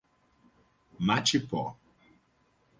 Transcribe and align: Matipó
Matipó 1.05 1.63